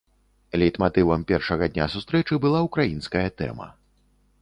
Лейтматывам 0.61 1.27
першага 1.33 1.69
дня 1.75 1.85
сустрэчы 1.99 2.43
была 2.47 2.65
ўкраінская 2.67 3.27
тэма. 3.43 3.73